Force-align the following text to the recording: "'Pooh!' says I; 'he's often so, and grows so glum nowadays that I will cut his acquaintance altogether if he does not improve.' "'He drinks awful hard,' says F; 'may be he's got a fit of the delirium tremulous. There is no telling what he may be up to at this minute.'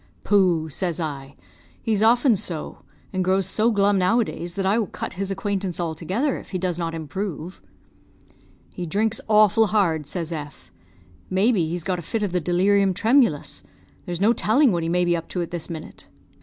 "'Pooh!' 0.23 0.67
says 0.67 0.99
I; 0.99 1.35
'he's 1.79 2.01
often 2.01 2.35
so, 2.35 2.79
and 3.13 3.23
grows 3.23 3.45
so 3.45 3.69
glum 3.69 3.99
nowadays 3.99 4.55
that 4.55 4.65
I 4.65 4.79
will 4.79 4.87
cut 4.87 5.13
his 5.13 5.29
acquaintance 5.29 5.79
altogether 5.79 6.39
if 6.39 6.49
he 6.49 6.57
does 6.57 6.79
not 6.79 6.95
improve.' 6.95 7.61
"'He 8.73 8.87
drinks 8.87 9.21
awful 9.29 9.67
hard,' 9.67 10.07
says 10.07 10.31
F; 10.31 10.71
'may 11.29 11.51
be 11.51 11.69
he's 11.69 11.83
got 11.83 11.99
a 11.99 12.01
fit 12.01 12.23
of 12.23 12.31
the 12.31 12.41
delirium 12.41 12.95
tremulous. 12.95 13.61
There 14.07 14.13
is 14.13 14.19
no 14.19 14.33
telling 14.33 14.71
what 14.71 14.81
he 14.81 14.89
may 14.89 15.05
be 15.05 15.15
up 15.15 15.27
to 15.29 15.41
at 15.43 15.51
this 15.51 15.69
minute.' 15.69 16.07